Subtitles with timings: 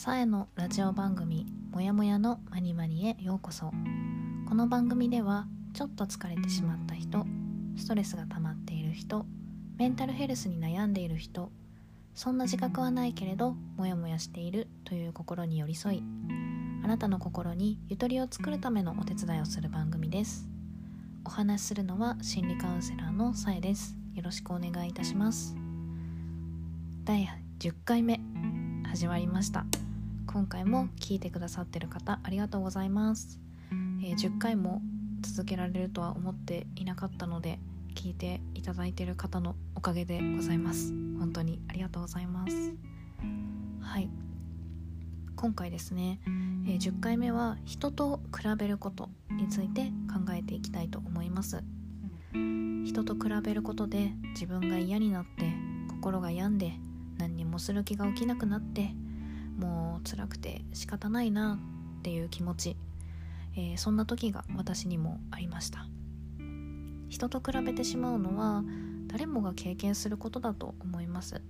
[0.00, 3.70] さえのラジオ番組もやもやのまにまにへようこそ。
[4.48, 7.26] この番組ではちょっと疲れてしまった人
[7.76, 9.26] ストレスが溜まっている人
[9.76, 11.52] メンタルヘルスに悩んでいる人
[12.14, 16.02] そんな自覚はないけれどモヤモヤしているという心に寄り添い
[16.82, 20.48] あなたの心にゆとりを作るためのお手伝いをする番組です。
[21.26, 23.98] お話しするのは心理カウンセラーのさえです。
[24.14, 25.54] よろしくお願いいたします。
[27.04, 28.18] 第10回目
[28.86, 29.66] 始まりました。
[30.32, 33.40] 今回も聞いてくださってる方ありがとうございます、
[34.00, 34.80] えー、10回も
[35.22, 37.58] 続けられるとは思っていなかったので
[37.96, 40.92] 聞いていただいている方のおかげでございます。
[41.18, 42.54] 本当にありがとうございます。
[43.80, 44.08] はい。
[45.34, 51.64] 今回ですね、えー、10回目は人と比べることについて考えていきたいと思います。
[52.32, 55.52] 人と比べることで自分が嫌になって
[55.88, 56.72] 心が病んで
[57.18, 58.94] 何にもする気が起きなくなって
[60.00, 61.58] も辛くて仕方ないな
[61.98, 62.76] っていう気持ち、
[63.54, 65.86] えー、そんな時が私にもありました。
[67.08, 68.64] 人と比べてしまうのは
[69.08, 71.42] 誰もが経験することだと思います。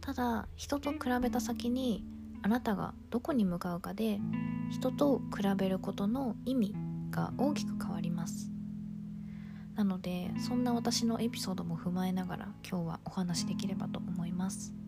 [0.00, 2.04] ただ人と比べた先に
[2.42, 4.18] あなたがどこに向かうかで
[4.70, 6.74] 人と比べることの意味
[7.10, 8.50] が大きく変わります。
[9.76, 14.81] なのでそんな私のエピソードも踏まえながら今日はお話しできればと思います。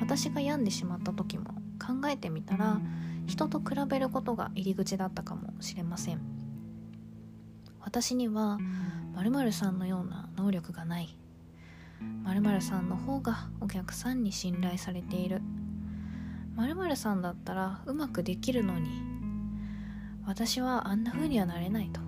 [0.00, 2.80] 私が病んでしまった時も考えてみたら
[3.26, 6.20] 人と比べることが入り口だったかもしれません。
[7.80, 8.58] 私には
[9.14, 11.16] 〇〇さんのような能力がない。
[12.24, 15.42] 〇〇さんの方がお客さんに信頼されている。
[16.56, 18.88] 〇〇さんだったらうまくできるのに。
[20.26, 22.00] 私はあんな風にはなれないと。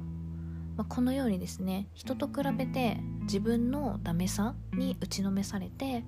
[0.76, 6.04] まあ、このようにですね人と比べて自分のダメさに打ちのめされて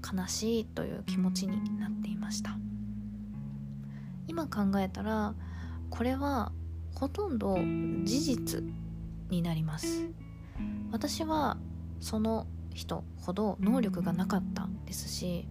[0.00, 2.56] 悲しいという気持ちになっていました。
[4.26, 5.34] 今考えたら
[5.90, 6.52] これは
[6.94, 7.56] ほとんど
[8.04, 8.62] 事実
[9.28, 10.10] になります。
[10.92, 11.56] 私は
[12.00, 15.48] その人ほど能力がなかったですし、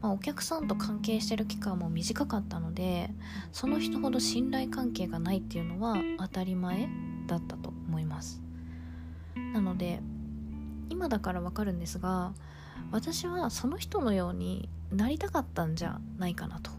[0.00, 3.10] まあ、お客さんと関係してる期間も短かったので
[3.52, 6.88] その人ほど信頼関係がないっていうのは当たり前
[7.26, 8.42] だったと思います。
[9.52, 10.00] なので
[10.90, 12.32] 今だからわかるんですが
[12.90, 16.70] 私はその人のようになりたかったんじゃないかなと。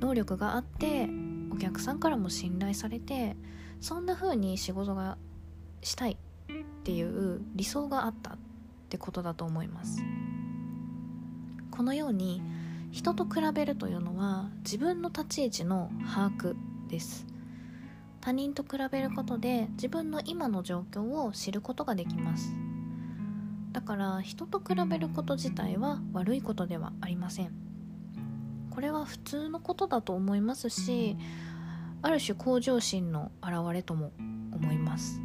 [0.00, 1.08] 能力があって
[1.52, 3.36] お客さんからも信頼されて
[3.80, 5.18] そんな風に仕事が
[5.82, 8.38] したいっていう理想があったっ
[8.88, 10.02] てことだと思います。
[11.70, 12.42] このように
[12.90, 16.56] 人と比べるというのは自分の立ち位置の把握
[16.88, 17.26] です。
[18.20, 22.52] 他人と比べることで自分の今の状況を知ることができます。
[23.72, 27.52] だから人と比べること自体は悪いことではありません。
[28.70, 31.16] これは普通のことだと思いますし
[32.02, 34.12] ある種向上心の表れとも
[34.52, 35.20] 思います。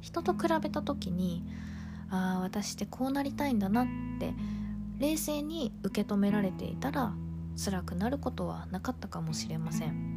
[0.00, 1.44] 人と比べた時に
[2.10, 3.86] ああ私ってこうなりたいんだなっ
[4.18, 4.32] て
[4.98, 7.14] 冷静に受け止められていたら
[7.62, 10.08] 辛くなることはなかったかもしれません。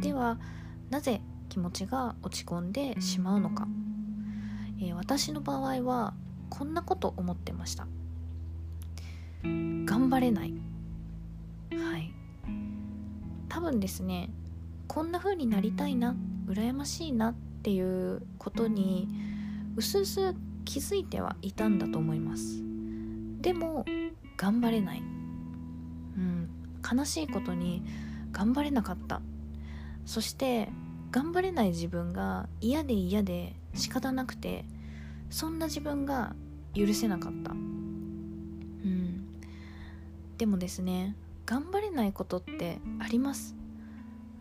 [0.00, 0.38] では
[0.90, 3.68] なぜ気持ちが落ち込んでしまうのか、
[4.82, 6.12] えー、私の場合は
[6.50, 7.86] こんなこと思ってました。
[9.44, 10.54] 頑張れない。
[11.70, 12.12] はい。
[13.48, 14.30] 多分ですね
[14.88, 16.16] こんな風になりたいな
[16.46, 19.08] 羨ましいなっていうことに
[19.76, 20.34] うすうす
[20.64, 22.60] 気づいてはいたんだと思います。
[23.40, 23.84] でも
[24.36, 25.02] 頑張れない、う
[26.20, 26.48] ん、
[26.98, 27.84] 悲しいことに
[28.32, 29.22] 頑張れなかった。
[30.04, 30.70] そして
[31.12, 34.64] 頑張れない自分が嫌で嫌で仕方なくて
[35.30, 36.34] そんな自分が
[36.74, 39.26] 許せなかったうん
[40.38, 41.14] でもですね
[41.44, 43.54] 頑張れないことってあります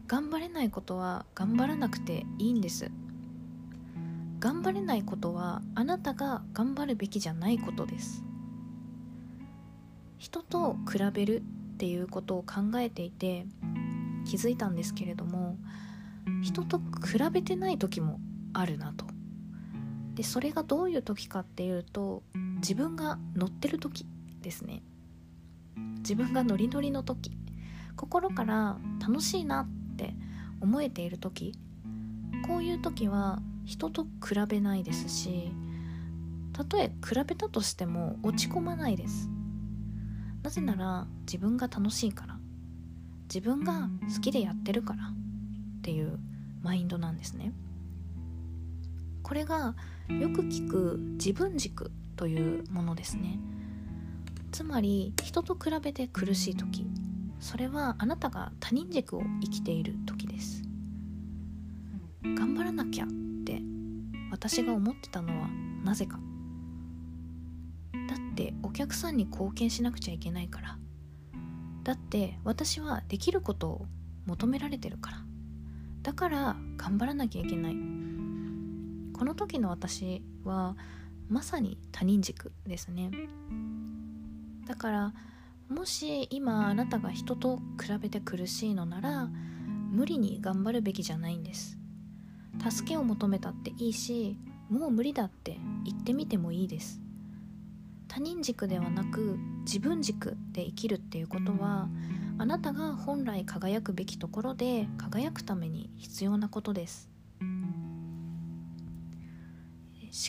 [0.08, 2.90] 頑張れないことは頑張らなくていいんです
[4.40, 8.24] 頑張れないことはあなたが頑張るべきじゃないことです
[10.18, 11.42] 人と比べるっ
[11.78, 13.46] ていうことを考えていて
[14.26, 15.58] 気づいたんですけれども
[16.42, 18.20] 人と比べてない時も
[18.54, 19.06] あるなと。
[20.16, 22.24] でそれがどういう時かっていうと
[22.58, 24.06] 自分が乗ってる時
[24.42, 24.84] ですね。
[26.00, 27.38] 自分がノリノリの時。
[27.96, 30.16] 心から楽しいなって
[30.60, 31.58] 思えている時。
[32.48, 35.52] こういう時は人と比べないですし
[36.54, 39.30] たとえ比べたとしても落ち込まないです。
[40.44, 42.40] なぜなら自分が楽しいから。
[43.34, 45.14] 自分が好きでやってるから。
[45.82, 46.20] っていう
[46.62, 47.54] マインドなんですね。
[49.24, 49.76] これが
[50.10, 53.40] よく聞く自分軸というものですね。
[54.52, 56.86] つまり人と比べて苦しい時
[57.40, 60.62] それはあなたが他人軸を生きている時です。
[62.24, 63.08] 頑張らなきゃっ
[63.44, 63.64] て
[64.30, 65.48] 私が思ってたのは
[65.84, 66.20] なぜか。
[68.08, 70.78] だってお客さんに貢献しなくちゃいけないから。
[71.84, 73.86] だって私はできることを
[74.28, 75.21] 求められてるから。
[76.04, 77.74] だから頑張らなきゃいけない。
[79.14, 80.76] この時の私は
[81.30, 83.12] まさに他人軸ですね。
[84.68, 85.14] だから
[85.70, 89.30] もし今あなたが人と比べて苦しいのなら
[89.92, 91.78] 無理に頑張るべきじゃないんです。
[92.70, 94.38] 助けを求めたっていいし
[94.70, 97.02] もう無理だって言ってみてもいいです。
[98.08, 101.88] 他人軸ではなく自分軸で生きるっていうことは
[102.42, 107.08] あなたが本来輝くべきところで輝くために必要なことです。
[107.44, 107.60] 思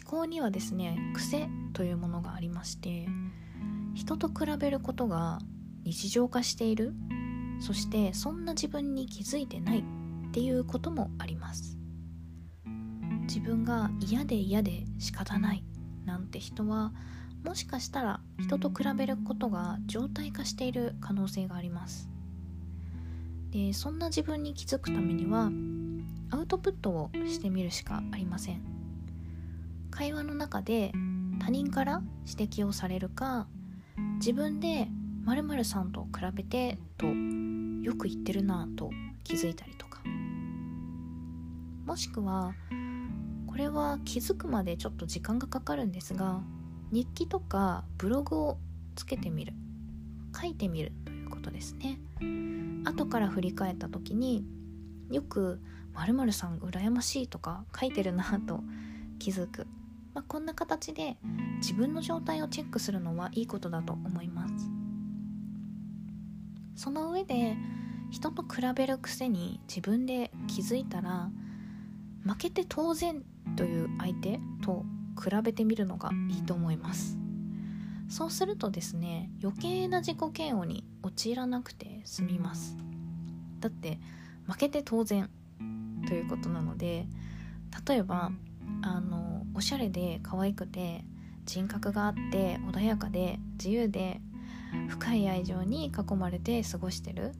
[0.05, 3.09] 考にはですね癖というものがありまして
[3.95, 5.39] 人と比べることが
[5.85, 6.93] 日常化している。
[7.61, 9.79] そしてそんな自分に気づいてない。
[9.79, 9.83] っ
[10.33, 11.79] ていうこともあります。
[13.23, 15.65] 自分が嫌で嫌で仕方ない。
[16.05, 16.93] なんて人は
[17.45, 22.09] もしかしたら人と比べることが常態化している可能性があります。
[23.51, 25.51] でそんな自分に気づくためには
[26.31, 28.63] アウトプットをしてみるしかありません。
[29.91, 30.93] 会話の中で
[31.39, 33.47] 他人から指摘をされるか
[34.17, 34.89] 自分で
[35.25, 38.91] 〇〇さんと比べてとよく言ってるなと
[39.25, 40.01] 気づいたりとか。
[41.85, 42.55] もしくは
[43.47, 46.41] これは気づくまでちょっと時間がかかるんですが
[46.93, 48.59] 日記とかブログを
[48.95, 49.55] つけてみる。
[50.39, 51.99] 書いてみるということですね。
[52.85, 54.45] 後から振り返った時に
[55.11, 55.61] よく
[55.95, 58.65] 「まるさん羨ましい」とか書いてるなと
[59.19, 59.67] 気づく、
[60.15, 61.17] まあ、こんな形で
[61.59, 64.71] 自分の状態をチェックするのはいいことだと思います。
[66.75, 67.57] その上で
[68.11, 71.31] 人と比べるくせに自分で気づいたら
[72.25, 73.23] 負けて当然
[73.57, 74.85] という相手と
[75.23, 77.19] 比べてみるのがいいと思います。
[78.09, 82.77] そうするとですね余計な自己嫌悪に陥らなくて済みます。
[83.61, 84.01] だって
[84.47, 85.31] 負けて当然
[86.07, 87.07] ということなので
[87.87, 88.33] 例えば
[88.83, 91.05] あのおしゃれで可愛くて
[91.45, 94.21] 人格があって穏やかで自由で
[94.89, 97.33] 深い愛情に囲まれて過ごしてる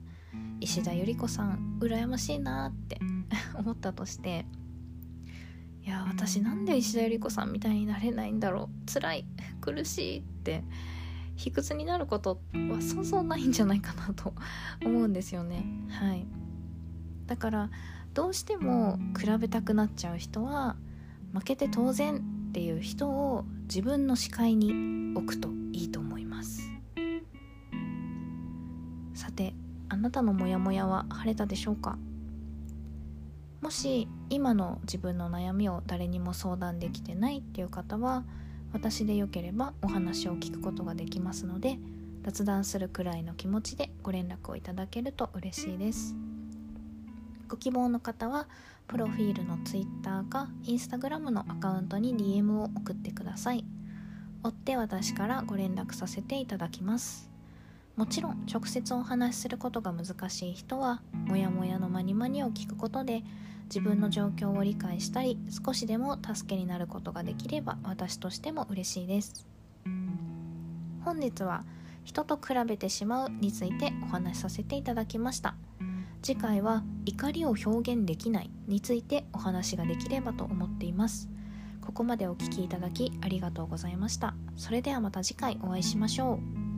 [0.59, 2.99] 石田ゆり子さん羨ましいなって
[3.55, 4.45] 思ったとして
[5.85, 8.91] いや私なんで石田ゆり子さんみたいになれないんだろう。
[8.91, 9.25] 辛い
[9.59, 10.63] 苦しいって
[11.35, 14.33] 卑屈になることはそうそうないんじゃないかなと
[14.85, 15.65] 思うんですよね。
[15.89, 16.25] はい。
[17.25, 17.69] だから
[18.13, 20.75] どうしても比べたくなっちゃう人は
[21.33, 22.17] 負けて当然
[22.49, 26.69] っていう人を自分の視界に置くといいと思います。
[29.15, 29.53] さて
[29.89, 31.97] あなたのモヤモヤは晴れたでしょうか？
[33.63, 38.25] もし今の自分の悩みを誰にも相談できてないっていう方は
[38.73, 41.79] 私でよければお話を聞くことができますので
[42.25, 46.13] 雑談するくらいの気持ちでご連絡をいただけると嬉しいです。
[47.47, 48.49] ご希望の方は
[48.85, 53.63] プロフィールの Twitter か Instagram のアカウントに DM を送ってください。
[54.43, 57.31] 追って私からご連絡させていただきます。
[57.95, 63.23] もちろん直接お話しすることが難しい人はもやもやのまにまにを聞くことで
[63.65, 69.47] 自分の状況を理解したり少しでも助けになることができれば私としても嬉しいです。
[71.03, 71.65] 本日は
[72.03, 75.55] 人と比べてしまうについてお話しさせていただきました。
[76.21, 81.29] 次回は怒りを表現できないについてお話ができればと思っています。
[81.81, 84.33] ここまでお聴きいただきありがとうございました。
[84.55, 86.39] それではまた次回お会いしましょ
[86.69, 86.72] う。